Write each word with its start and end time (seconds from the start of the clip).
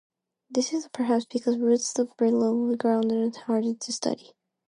This 0.49 0.73
is 0.73 0.89
perhaps 0.91 1.25
because 1.25 1.59
roots 1.59 1.93
are 1.99 2.05
below 2.17 2.67
the 2.67 2.75
ground 2.75 3.11
and 3.11 3.31
thus 3.31 3.43
harder 3.43 3.75
to 3.75 3.91
study. 3.93 4.31